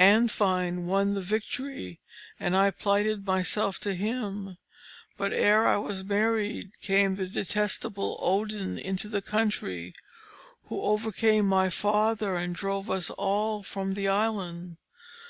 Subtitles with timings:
[0.00, 2.00] Andfind won the victory,
[2.40, 4.56] and I plighted myself to him.
[5.18, 9.94] But ere I was married came the detestable Odin into the country,
[10.70, 14.78] who overcame my father, and drove us all from the island.